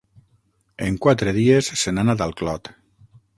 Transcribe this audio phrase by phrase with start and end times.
[0.85, 2.73] En quatre dies se n'ha anat al clot.